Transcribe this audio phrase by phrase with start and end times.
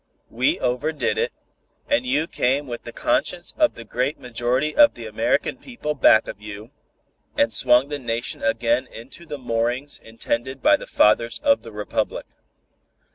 [0.31, 1.31] We overdid it,
[1.87, 6.27] and you came with the conscience of the great majority of the American people back
[6.27, 6.71] of you,
[7.37, 12.25] and swung the Nation again into the moorings intended by the Fathers of the Republic.